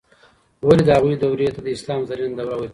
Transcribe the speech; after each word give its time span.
ولې 0.67 0.83
د 0.85 0.89
هغوی 0.97 1.15
دورې 1.21 1.47
ته 1.55 1.61
د 1.63 1.67
اسلام 1.75 2.01
زرینه 2.09 2.35
دوره 2.37 2.55
ویل 2.55 2.61
کیږي؟ 2.61 2.69